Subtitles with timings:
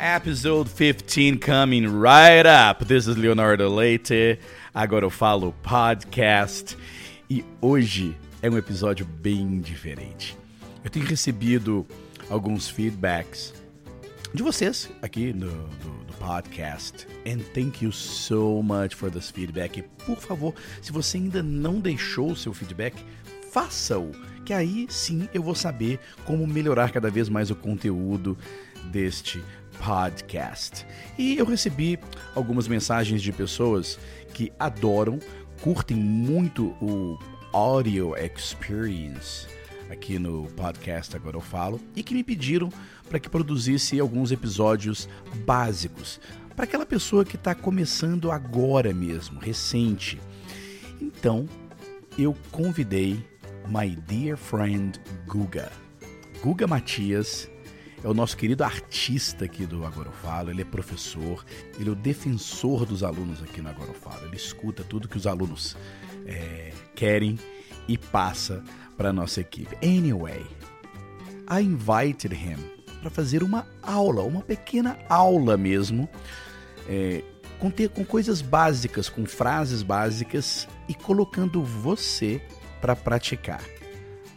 [0.00, 2.84] Episode 15 coming right up.
[2.84, 4.38] This is Leonardo Leite.
[4.72, 6.78] Agora eu falo podcast.
[7.28, 10.36] E hoje é um episódio bem diferente.
[10.84, 11.84] Eu tenho recebido
[12.30, 13.52] alguns feedbacks
[14.32, 17.04] de vocês aqui no, do, do, podcast.
[17.26, 19.80] And thank you so much for this feedback.
[19.80, 22.94] E, por favor, se você ainda não deixou o seu feedback,
[23.50, 24.12] faça-o,
[24.44, 28.38] que aí sim eu vou saber como melhorar cada vez mais o conteúdo
[28.92, 29.42] deste
[29.84, 30.86] podcast.
[31.16, 31.98] E eu recebi
[32.34, 33.98] algumas mensagens de pessoas
[34.34, 35.18] que adoram,
[35.60, 37.18] curtem muito o
[37.52, 39.46] audio experience
[39.90, 42.70] aqui no podcast Agora Eu Falo e que me pediram
[43.08, 45.08] para que produzisse alguns episódios
[45.46, 46.20] básicos
[46.54, 50.20] para aquela pessoa que está começando agora mesmo, recente.
[51.00, 51.48] Então,
[52.18, 53.24] eu convidei
[53.68, 55.70] my dear friend Guga.
[56.42, 57.48] Guga Matias
[58.02, 61.44] é o nosso querido artista aqui do Agora Eu Falo, ele é professor,
[61.78, 65.16] ele é o defensor dos alunos aqui no Agora Eu Falo, ele escuta tudo que
[65.16, 65.76] os alunos
[66.26, 67.38] é, querem
[67.86, 68.62] e passa
[68.96, 69.76] para nossa equipe.
[69.82, 70.44] Anyway,
[71.50, 72.56] I invited him
[73.00, 76.08] para fazer uma aula, uma pequena aula mesmo,
[76.88, 77.22] é,
[77.58, 82.40] com, ter, com coisas básicas, com frases básicas e colocando você
[82.80, 83.62] para praticar.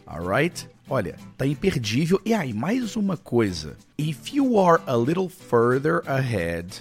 [0.06, 0.71] Alright?
[0.88, 2.20] Olha, tá imperdível.
[2.24, 3.76] E aí, mais uma coisa.
[3.96, 6.74] If you are a little further ahead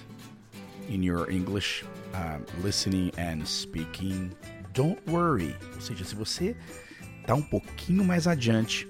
[0.89, 4.31] in your English uh, listening and speaking,
[4.73, 5.55] don't worry.
[5.75, 6.55] Ou seja, se você
[7.25, 8.87] tá um pouquinho mais adiante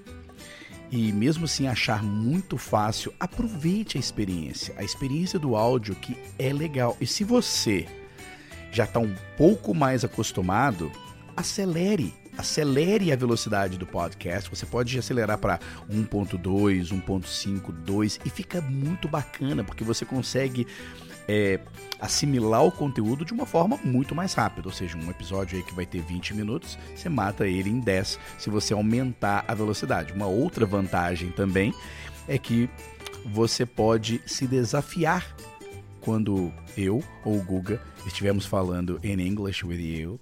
[0.90, 4.74] e mesmo assim achar muito fácil, aproveite a experiência.
[4.76, 6.96] A experiência do áudio que é legal.
[7.00, 7.86] E se você
[8.70, 10.92] já está um pouco mais acostumado,
[11.36, 12.14] acelere.
[12.36, 14.48] Acelere a velocidade do podcast.
[14.50, 15.58] Você pode acelerar para
[15.90, 20.66] 1.2, 1.5, 2 e fica muito bacana porque você consegue
[21.28, 21.60] é,
[22.00, 24.68] assimilar o conteúdo de uma forma muito mais rápida.
[24.68, 28.18] Ou seja, um episódio aí que vai ter 20 minutos, você mata ele em 10
[28.38, 30.12] se você aumentar a velocidade.
[30.12, 31.74] Uma outra vantagem também
[32.26, 32.68] é que
[33.26, 35.36] você pode se desafiar
[36.00, 40.20] quando eu ou o Guga estivermos falando in English with you.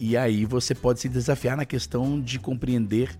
[0.00, 3.18] E aí você pode se desafiar na questão de compreender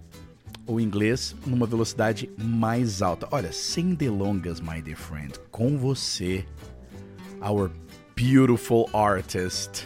[0.65, 3.27] o inglês numa velocidade mais alta.
[3.33, 6.44] Olha, sem delongas, my dear friend, com você,
[7.43, 7.69] our
[8.15, 9.84] beautiful artist,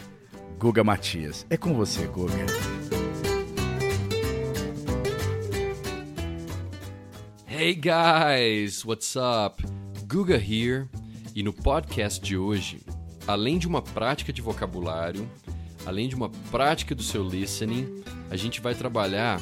[0.59, 1.47] Guga Matias.
[1.49, 2.45] É com você, Guga.
[7.47, 9.63] Hey guys, what's up?
[10.05, 10.87] Guga here.
[11.33, 12.81] E no podcast de hoje,
[13.25, 15.27] além de uma prática de vocabulário,
[15.85, 19.41] além de uma prática do seu listening, a gente vai trabalhar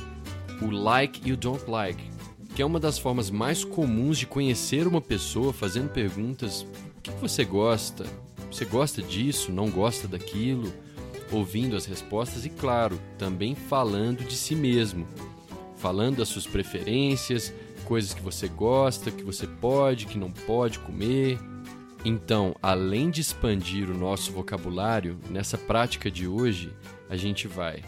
[0.61, 2.03] o like e o don't like,
[2.55, 6.65] que é uma das formas mais comuns de conhecer uma pessoa fazendo perguntas
[7.01, 8.05] o que você gosta?
[8.51, 9.51] Você gosta disso?
[9.51, 10.71] Não gosta daquilo?
[11.31, 15.07] Ouvindo as respostas e, claro, também falando de si mesmo.
[15.77, 17.51] Falando das suas preferências,
[17.85, 21.39] coisas que você gosta, que você pode, que não pode comer.
[22.03, 26.73] Então, além de expandir o nosso vocabulário, nessa prática de hoje,
[27.09, 27.83] a gente vai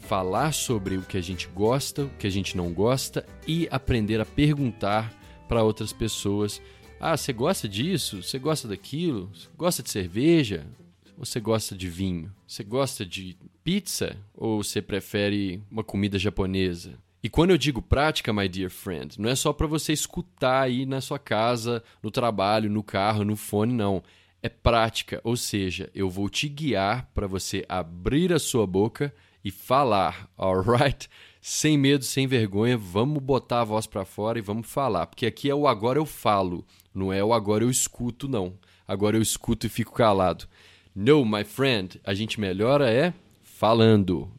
[0.00, 4.20] falar sobre o que a gente gosta, o que a gente não gosta e aprender
[4.20, 5.12] a perguntar
[5.48, 6.60] para outras pessoas
[6.98, 8.22] ah, você gosta disso?
[8.22, 9.30] Você gosta daquilo?
[9.34, 10.66] Você gosta de cerveja?
[11.18, 12.32] Você gosta de vinho?
[12.46, 14.16] Você gosta de pizza?
[14.34, 16.98] Ou você prefere uma comida japonesa?
[17.26, 20.86] E quando eu digo prática, my dear friend, não é só para você escutar aí
[20.86, 24.00] na sua casa, no trabalho, no carro, no fone, não.
[24.40, 29.12] É prática, ou seja, eu vou te guiar para você abrir a sua boca
[29.44, 31.10] e falar, alright?
[31.40, 35.50] Sem medo, sem vergonha, vamos botar a voz para fora e vamos falar, porque aqui
[35.50, 36.64] é o agora eu falo.
[36.94, 38.54] Não é o agora eu escuto, não.
[38.86, 40.46] Agora eu escuto e fico calado.
[40.94, 44.30] No, my friend, a gente melhora é falando.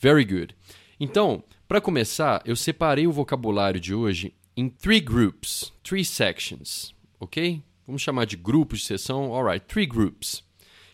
[0.00, 0.56] Very good.
[0.98, 7.62] Então, para começar, eu separei o vocabulário de hoje em three groups, three sections, ok?
[7.86, 9.34] Vamos chamar de grupos de sessão.
[9.34, 10.42] Alright, three groups,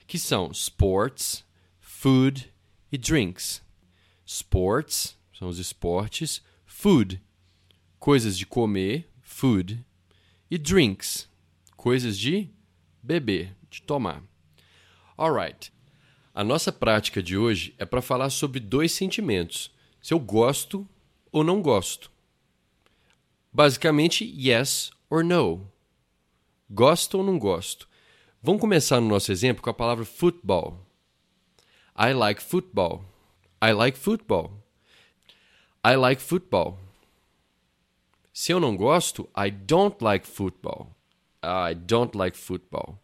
[0.05, 1.44] que são sports,
[1.79, 2.53] food
[2.91, 3.62] e drinks.
[4.26, 7.23] Sports são os esportes, food,
[8.00, 9.85] coisas de comer, food
[10.50, 11.29] e drinks,
[11.76, 12.50] coisas de
[13.00, 14.25] beber, de tomar.
[15.17, 15.73] Alright.
[16.35, 19.74] A nossa prática de hoje é para falar sobre dois sentimentos:
[20.04, 20.86] se eu gosto
[21.32, 22.10] ou não gosto.
[23.50, 25.66] Basicamente, yes or no.
[26.68, 27.88] Gosto ou não gosto.
[28.42, 30.78] Vamos começar no nosso exemplo com a palavra football.
[31.98, 33.02] I like football.
[33.62, 34.52] I like football.
[35.82, 36.78] I like football.
[38.30, 40.94] Se eu não gosto, I don't like football.
[41.42, 42.98] I don't like football.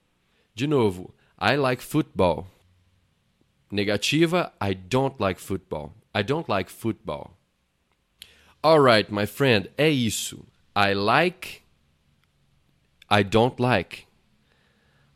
[0.55, 2.47] De novo, I like football.
[3.73, 5.95] Negativa, I don't like football.
[6.15, 7.37] I don't like football.
[8.65, 10.45] Alright, my friend, é isso.
[10.75, 11.63] I like.
[13.09, 14.07] I don't like.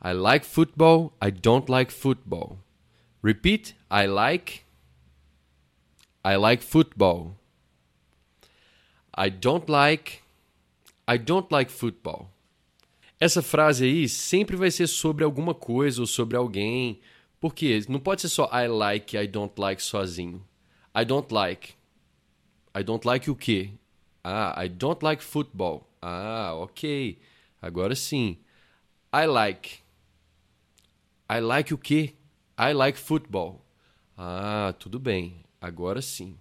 [0.01, 1.13] I like football.
[1.21, 2.59] I don't like football.
[3.23, 3.75] Repeat.
[3.91, 4.65] I like.
[6.25, 7.37] I like football.
[9.15, 10.23] I don't like.
[11.07, 12.31] I don't like football.
[13.21, 17.01] Essa frase aí sempre vai ser sobre alguma coisa ou sobre alguém.
[17.41, 20.43] Porque não pode ser só I like, I don't like sozinho.
[20.97, 21.75] I don't like.
[22.73, 23.71] I don't like o quê?
[24.23, 25.89] Ah, I don't like football.
[26.01, 27.19] Ah, ok.
[27.61, 28.39] Agora sim.
[29.13, 29.79] I like.
[31.29, 32.15] I like o quê?
[32.57, 33.61] I like football.
[34.17, 35.45] Ah, tudo bem.
[35.61, 36.37] Agora sim.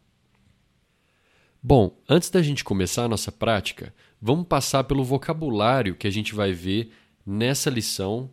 [1.62, 6.36] Bom, antes da gente começar a nossa prática, vamos passar pelo vocabulário que a gente
[6.36, 6.92] vai ver
[7.26, 8.30] nessa lição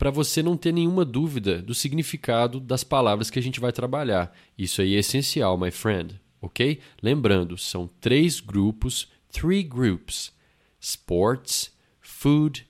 [0.00, 4.34] para você não ter nenhuma dúvida do significado das palavras que a gente vai trabalhar.
[4.58, 6.80] Isso aí é essencial, my friend ok?
[7.02, 10.32] Lembrando, são três grupos, three groups:
[10.80, 12.66] sports, food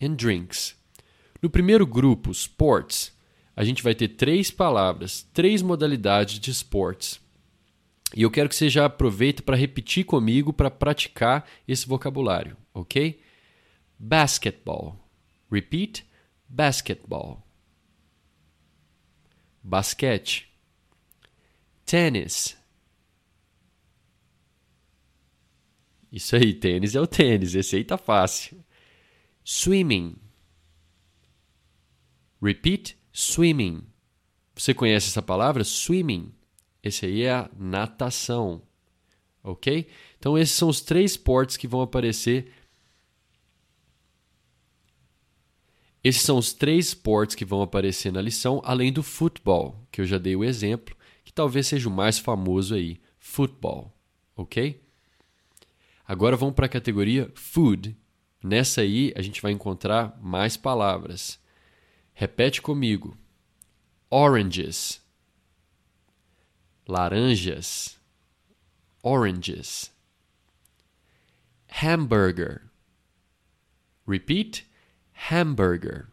[0.00, 0.76] and drinks.
[1.40, 3.12] No primeiro grupo, sports,
[3.56, 7.20] a gente vai ter três palavras, três modalidades de sports.
[8.16, 13.20] E eu quero que você já aproveite para repetir comigo para praticar esse vocabulário, ok?
[13.98, 14.96] Basketball.
[15.50, 16.04] Repeat:
[16.54, 17.42] basketball.
[19.60, 20.48] Basquete.
[21.84, 22.56] Tennis.
[26.12, 27.56] Isso aí, tênis é o tênis.
[27.56, 28.64] Esse aí tá fácil.
[29.42, 30.16] Swimming.
[32.40, 33.84] Repeat, swimming.
[34.54, 35.64] Você conhece essa palavra?
[35.64, 36.32] Swimming.
[36.80, 38.62] Esse aí é a natação.
[39.42, 39.88] Ok?
[40.18, 42.52] Então, esses são os três esportes que vão aparecer.
[46.04, 50.04] Esses são os três esportes que vão aparecer na lição, além do futebol, que eu
[50.04, 53.00] já dei o exemplo, que talvez seja o mais famoso aí.
[53.18, 53.90] Futebol.
[54.36, 54.84] Ok?
[56.06, 57.96] Agora vamos para a categoria food.
[58.42, 61.40] Nessa aí a gente vai encontrar mais palavras.
[62.12, 63.16] Repete comigo:
[64.10, 65.00] oranges,
[66.86, 67.98] laranjas,
[69.02, 69.90] oranges,
[71.82, 72.60] hamburger.
[74.06, 74.66] Repeat:
[75.30, 76.06] hamburger.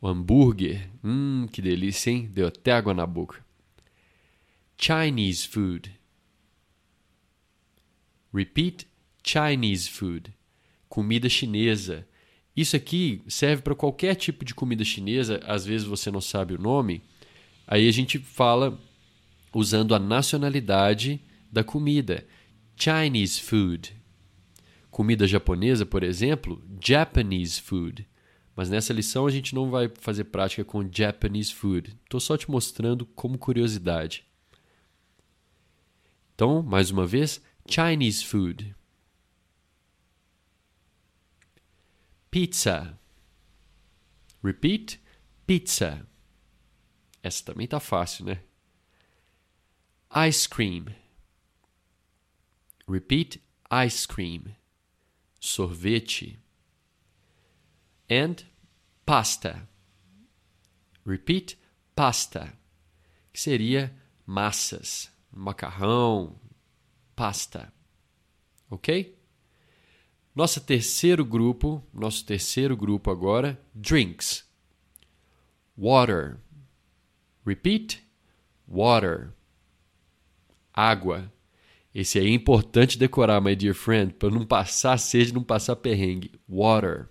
[0.00, 2.26] O hambúrguer, hum, que delícia, hein?
[2.26, 3.44] Deu até água na boca.
[4.76, 5.98] Chinese food.
[8.32, 8.86] Repeat
[9.22, 10.34] Chinese food.
[10.88, 12.06] Comida chinesa.
[12.54, 16.60] Isso aqui serve para qualquer tipo de comida chinesa, às vezes você não sabe o
[16.60, 17.02] nome.
[17.66, 18.78] Aí a gente fala
[19.54, 22.26] usando a nacionalidade da comida.
[22.76, 23.96] Chinese food.
[24.94, 28.08] Comida japonesa, por exemplo, Japanese food.
[28.54, 31.98] Mas nessa lição a gente não vai fazer prática com Japanese food.
[32.04, 34.24] Estou só te mostrando como curiosidade.
[36.32, 38.72] Então, mais uma vez, Chinese food.
[42.30, 42.96] Pizza.
[44.44, 45.02] Repeat.
[45.44, 46.06] Pizza.
[47.20, 48.40] Essa também tá fácil, né?
[50.28, 50.86] Ice cream.
[52.88, 53.42] Repeat.
[53.84, 54.54] Ice cream.
[55.44, 56.38] Sorvete.
[58.08, 58.46] And
[59.04, 59.68] pasta.
[61.04, 61.58] Repeat.
[61.94, 62.50] Pasta.
[63.30, 65.12] Que seria massas.
[65.30, 66.40] Macarrão,
[67.14, 67.70] pasta.
[68.70, 69.18] Ok?
[70.34, 74.48] Nosso terceiro grupo, nosso terceiro grupo agora, drinks.
[75.76, 76.40] Water.
[77.44, 78.02] Repeat.
[78.66, 79.34] Water.
[80.72, 81.30] Água.
[81.94, 86.32] Esse aí é importante decorar, my dear friend, para não passar sede, não passar perrengue.
[86.48, 87.08] Water.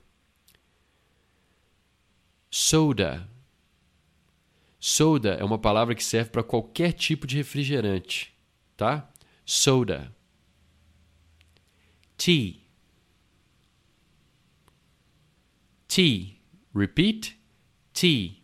[2.52, 3.30] Soda.
[4.80, 8.34] Soda é uma palavra que serve para qualquer tipo de refrigerante,
[8.75, 9.10] tá?
[9.46, 10.13] soda.
[12.18, 12.56] Tea.
[15.88, 16.36] Tea.
[16.75, 17.38] Repeat.
[17.94, 18.38] Tea.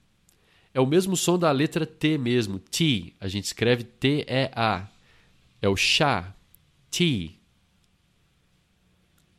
[0.73, 2.59] É o mesmo som da letra T mesmo.
[2.59, 3.13] Tea.
[3.19, 4.87] A gente escreve T-E-A.
[5.61, 6.35] É o chá.
[6.89, 7.31] Tea.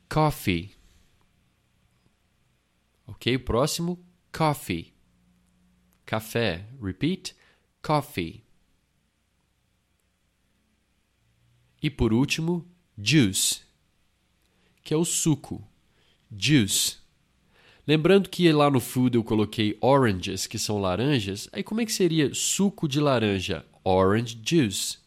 [0.08, 0.74] Coffee.
[3.06, 3.38] Ok?
[3.38, 3.98] Próximo.
[4.32, 4.92] Coffee.
[6.04, 6.66] Café.
[6.80, 7.34] Repeat.
[7.82, 8.44] Coffee.
[11.82, 13.62] E por último, juice,
[14.84, 15.66] que é o suco.
[16.30, 16.98] Juice.
[17.86, 21.92] Lembrando que lá no food eu coloquei oranges, que são laranjas, aí como é que
[21.92, 23.64] seria suco de laranja?
[23.82, 24.98] Orange juice.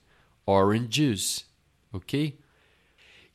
[0.45, 1.45] Orange juice.
[1.91, 2.37] Ok?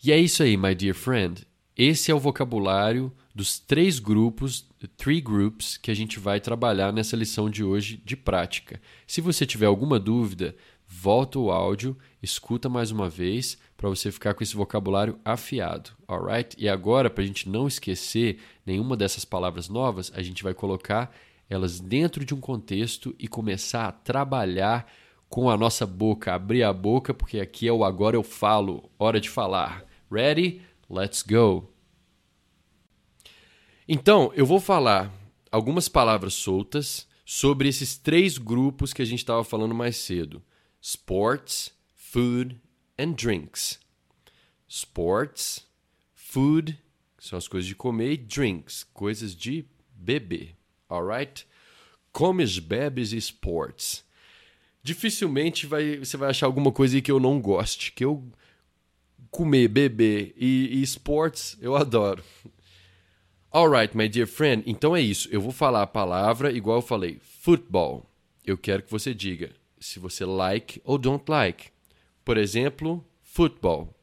[0.03, 1.47] E é isso aí, my dear friend.
[1.77, 7.17] Esse é o vocabulário dos três grupos, three groups, que a gente vai trabalhar nessa
[7.17, 8.81] lição de hoje de prática.
[9.07, 10.57] Se você tiver alguma dúvida,
[10.89, 16.57] volta o áudio, escuta mais uma vez para você ficar com esse vocabulário afiado, alright?
[16.59, 21.15] E agora, para a gente não esquecer nenhuma dessas palavras novas, a gente vai colocar
[21.49, 24.91] elas dentro de um contexto e começar a trabalhar
[25.29, 29.21] com a nossa boca, abrir a boca, porque aqui é o agora eu falo, hora
[29.21, 29.85] de falar.
[30.11, 30.63] Ready?
[30.89, 31.71] Let's go!
[33.87, 35.13] Então, eu vou falar
[35.51, 40.43] algumas palavras soltas sobre esses três grupos que a gente estava falando mais cedo:
[40.81, 42.61] sports, food
[42.99, 43.79] and drinks.
[44.67, 45.67] Sports,
[46.15, 46.79] food,
[47.17, 50.55] que são as coisas de comer, e drinks, coisas de beber.
[50.89, 51.47] Alright?
[52.13, 54.05] Comes, bebes e sports.
[54.89, 58.25] Dificilmente vai, você vai achar alguma coisa aí que eu não goste, que eu
[59.31, 62.25] comer, beber e, e esportes, eu adoro.
[63.53, 65.29] Alright, my dear friend, então é isso.
[65.31, 68.11] Eu vou falar a palavra igual eu falei, football.
[68.43, 71.67] Eu quero que você diga se você like ou don't like.
[72.25, 73.95] Por exemplo, football.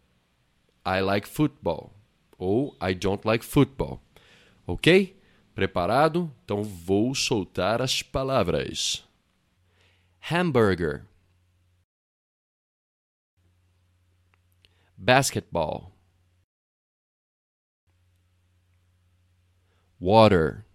[0.86, 1.92] I like football.
[2.38, 4.00] Ou I don't like football.
[4.68, 5.18] Ok?
[5.56, 6.32] Preparado?
[6.44, 9.05] Então vou soltar as palavras.
[10.30, 11.06] Hamburger.
[14.98, 15.92] basketball,
[20.00, 20.66] water,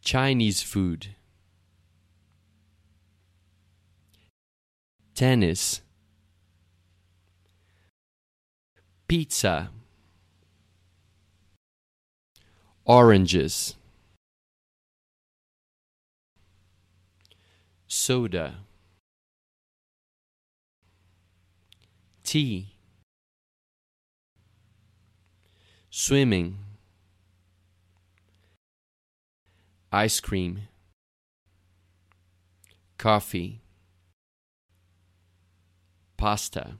[0.00, 1.08] Chinese food,
[5.14, 5.82] tennis,
[9.06, 9.70] pizza,
[12.84, 13.76] oranges,
[17.94, 18.56] soda.
[22.24, 22.74] tea,
[25.90, 26.58] swimming,
[29.92, 30.62] ice cream,
[32.98, 33.60] coffee,
[36.16, 36.78] pasta,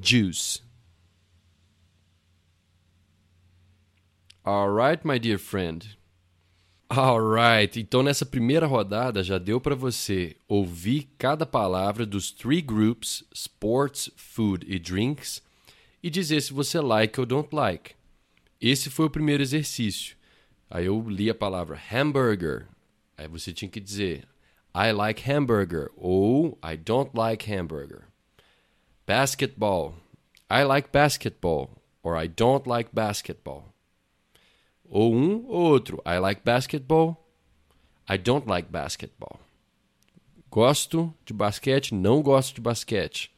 [0.00, 0.60] juice.
[4.44, 5.86] All right, my dear friend.
[6.90, 13.22] Alright, então nessa primeira rodada já deu para você ouvir cada palavra dos three groups
[13.30, 15.42] sports, food e drinks
[16.02, 17.94] e dizer se você like ou don't like.
[18.58, 20.16] Esse foi o primeiro exercício.
[20.70, 22.66] Aí eu li a palavra hamburger.
[23.18, 24.26] Aí você tinha que dizer
[24.74, 28.04] I like hamburger ou I don't like hamburger.
[29.06, 29.94] Basketball.
[30.50, 31.70] I like basketball
[32.02, 33.74] or I don't like basketball.
[34.88, 36.02] Ou um ou outro.
[36.06, 37.28] I like basketball.
[38.08, 39.38] I don't like basketball.
[40.50, 43.30] Gosto de basquete, não gosto de basquete.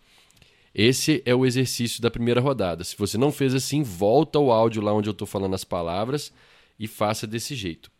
[0.72, 2.84] Esse é o exercício da primeira rodada.
[2.84, 6.32] Se você não fez assim, volta ao áudio lá onde eu estou falando as palavras
[6.78, 7.90] e faça desse jeito.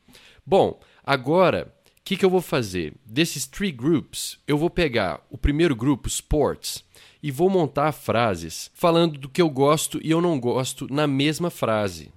[0.47, 2.95] Bom, agora, o que, que eu vou fazer?
[3.05, 6.85] Desses three groups, eu vou pegar o primeiro grupo, sports,
[7.23, 11.51] e vou montar frases falando do que eu gosto e eu não gosto na mesma
[11.51, 12.13] frase.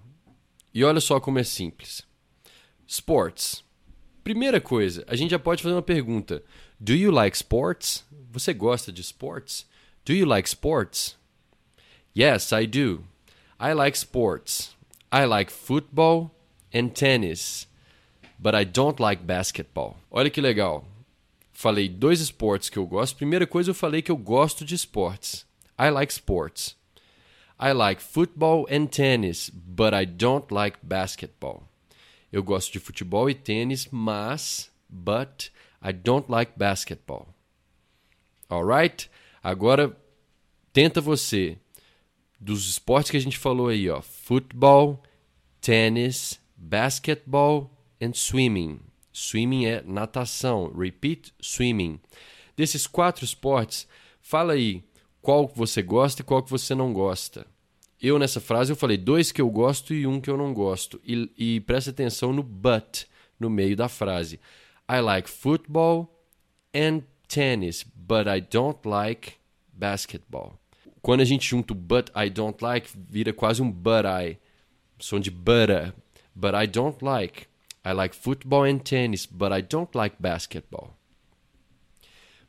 [0.74, 2.02] E olha só como é simples.
[2.88, 3.64] Sports.
[4.24, 6.44] Primeira coisa, a gente já pode fazer uma pergunta.
[6.80, 8.06] Do you like sports?
[8.32, 9.68] Você gosta de sports?
[10.06, 11.18] Do you like sports?
[12.18, 13.04] Yes, I do.
[13.60, 14.76] I like sports.
[15.12, 16.32] I like football
[16.74, 17.68] and tennis.
[18.40, 19.98] But I don't like basketball.
[20.10, 20.86] Olha que legal.
[21.52, 23.16] Falei dois esportes que eu gosto.
[23.16, 25.46] Primeira coisa, eu falei que eu gosto de esportes.
[25.80, 26.76] I like sports.
[27.60, 31.64] I like football and tennis, but I don't like basketball.
[32.32, 37.28] Eu gosto de futebol e tênis, mas but I don't like basketball.
[38.50, 39.10] Alright?
[39.42, 39.96] Agora
[40.72, 41.58] tenta você
[42.40, 45.02] dos esportes que a gente falou aí, ó, futebol,
[45.62, 48.80] tênis, basketball and swimming.
[49.12, 50.74] Swimming é natação.
[50.74, 52.00] Repeat, swimming.
[52.56, 53.88] Desses quatro esportes,
[54.22, 54.84] fala aí
[55.24, 57.48] qual você gosta e qual que você não gosta.
[58.00, 61.00] Eu, nessa frase, eu falei dois que eu gosto e um que eu não gosto.
[61.06, 63.06] E, e presta atenção no but
[63.40, 64.38] no meio da frase.
[64.92, 66.14] I like football
[66.76, 69.36] and tennis, but I don't like
[69.72, 70.60] basketball.
[71.02, 74.38] Quando a gente junta o but I don't like, vira quase um but I.
[75.00, 75.94] Som de butter.
[76.36, 77.48] But I don't like.
[77.86, 80.92] I like football and tennis, but I don't like basketball.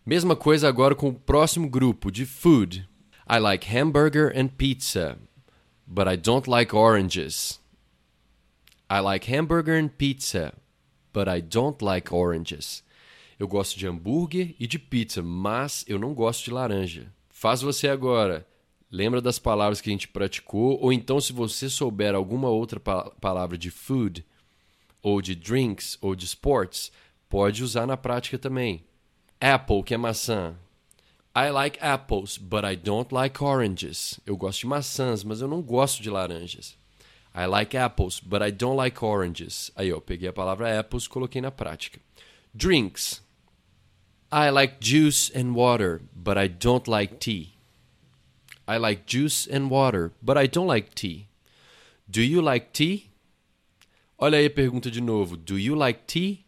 [0.06, 2.86] Mesma coisa agora com o próximo grupo de food.
[3.26, 5.16] I like hamburger and pizza,
[5.86, 7.58] but I don't like oranges.
[8.90, 10.52] I like hamburger and pizza,
[11.10, 12.84] but I don't like oranges.
[13.38, 17.10] Eu gosto de hambúrguer e de pizza, mas eu não gosto de laranja.
[17.30, 18.46] Faz você agora.
[18.90, 20.78] Lembra das palavras que a gente praticou?
[20.82, 24.22] Ou então, se você souber alguma outra pa palavra de food,
[25.02, 26.92] ou de drinks, ou de sports,
[27.26, 28.84] pode usar na prática também.
[29.44, 30.54] Apple, que é maçã.
[31.36, 34.18] I like apples, but I don't like oranges.
[34.24, 36.74] Eu gosto de maçãs, mas eu não gosto de laranjas.
[37.34, 39.70] I like apples, but I don't like oranges.
[39.76, 42.00] Aí, eu peguei a palavra apples coloquei na prática.
[42.54, 43.22] Drinks.
[44.32, 47.52] I like juice and water, but I don't like tea.
[48.66, 51.28] I like juice and water, but I don't like tea.
[52.08, 53.10] Do you like tea?
[54.16, 55.36] Olha aí a pergunta de novo.
[55.36, 56.43] Do you like tea?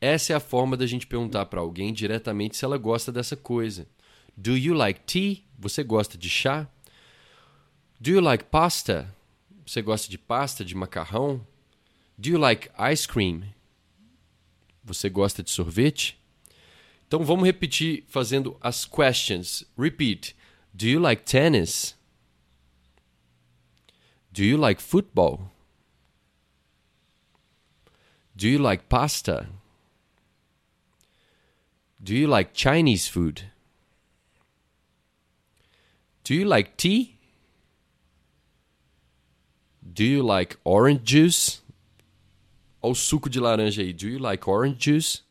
[0.00, 3.86] Essa é a forma da gente perguntar para alguém diretamente se ela gosta dessa coisa.
[4.36, 5.42] Do you like tea?
[5.58, 6.68] Você gosta de chá?
[7.98, 9.14] Do you like pasta?
[9.66, 11.46] Você gosta de pasta, de macarrão?
[12.18, 13.42] Do you like ice cream?
[14.84, 16.18] Você gosta de sorvete?
[17.06, 19.64] Então vamos repetir fazendo as questions.
[19.78, 20.36] Repeat.
[20.74, 21.96] Do you like tennis?
[24.30, 25.50] Do you like football?
[28.34, 29.48] Do you like pasta?
[32.02, 33.50] Do you like Chinese food?
[36.24, 37.16] Do you like tea?
[39.82, 41.62] Do you like orange juice?
[42.82, 43.92] Olha o suco de laranja aí.
[43.92, 45.22] Do you like orange juice?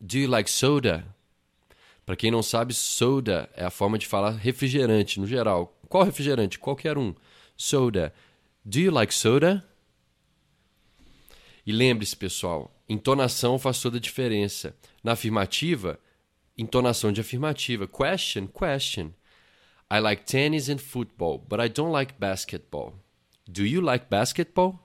[0.00, 1.04] Do you like soda?
[2.04, 5.74] Para quem não sabe, soda é a forma de falar refrigerante no geral.
[5.88, 6.58] Qual refrigerante?
[6.58, 7.14] Qualquer um.
[7.56, 8.12] Soda.
[8.64, 9.66] Do you like soda?
[11.66, 14.76] E lembre-se, pessoal, entonação faz toda a diferença.
[15.02, 15.98] Na afirmativa,
[16.56, 17.86] entonação de afirmativa.
[17.86, 19.12] Question, question.
[19.90, 22.94] I like tennis and football, but I don't like basketball.
[23.46, 24.78] Do you like basketball?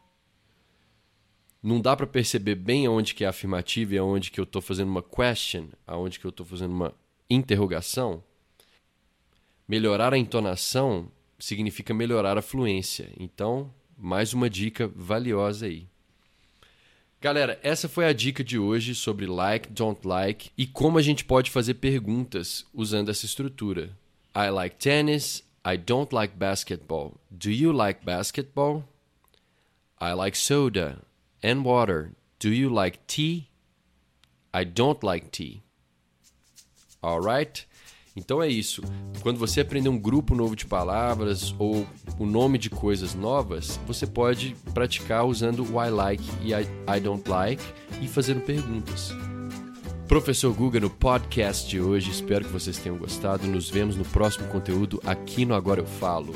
[1.61, 4.89] Não dá para perceber bem aonde que é afirmativa e aonde que eu estou fazendo
[4.89, 6.93] uma question, aonde que eu estou fazendo uma
[7.29, 8.23] interrogação.
[9.67, 13.11] Melhorar a entonação significa melhorar a fluência.
[13.17, 15.87] Então, mais uma dica valiosa aí.
[17.21, 21.25] Galera, essa foi a dica de hoje sobre like, don't like e como a gente
[21.25, 23.89] pode fazer perguntas usando essa estrutura.
[24.33, 27.15] I like tennis, I don't like basketball.
[27.29, 28.85] Do you like basketball?
[29.99, 31.01] I like soda
[31.43, 32.13] and water.
[32.39, 33.49] Do you like tea?
[34.53, 35.61] I don't like tea.
[37.03, 37.67] Alright?
[38.19, 38.83] Então é isso.
[39.21, 41.87] Quando você aprender um grupo novo de palavras ou
[42.19, 46.99] o nome de coisas novas, você pode praticar usando o I like e I, I
[46.99, 47.63] don't like
[48.01, 49.13] e fazendo perguntas.
[50.05, 52.11] Professor Guga no podcast de hoje.
[52.11, 53.47] Espero que vocês tenham gostado.
[53.47, 56.35] Nos vemos no próximo conteúdo aqui no Agora Eu Falo.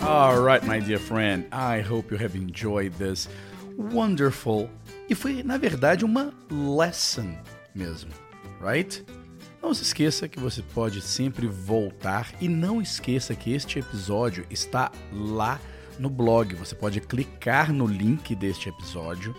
[0.00, 1.46] All right, my dear friend.
[1.50, 3.28] I hope you have enjoyed this
[3.76, 4.70] wonderful.
[5.08, 7.34] E foi, na verdade, uma lesson
[7.74, 8.10] mesmo,
[8.60, 9.04] right?
[9.62, 14.92] Não se esqueça que você pode sempre voltar e não esqueça que este episódio está
[15.10, 15.58] lá
[15.98, 16.54] no blog.
[16.54, 19.34] Você pode clicar no link deste episódio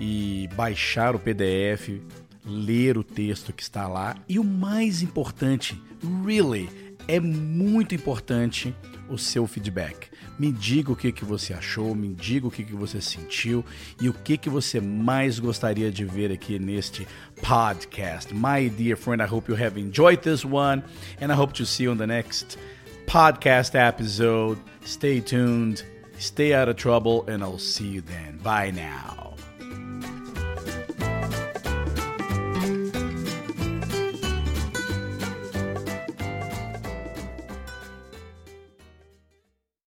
[0.00, 2.00] e baixar o PDF,
[2.44, 4.16] ler o texto que está lá.
[4.28, 5.80] E o mais importante,
[6.24, 6.68] really,
[7.06, 8.74] é muito importante
[9.08, 10.08] o seu feedback.
[10.38, 13.64] Me diga o que, que você achou, me diga o que, que você sentiu
[14.00, 17.06] e o que, que você mais gostaria de ver aqui neste
[17.42, 18.32] podcast.
[18.32, 20.82] My dear friend, I hope you have enjoyed this one
[21.20, 22.58] and I hope to see you on the next
[23.06, 24.58] podcast episode.
[24.84, 25.84] Stay tuned,
[26.18, 28.38] stay out of trouble, and I'll see you then.
[28.42, 29.27] Bye now.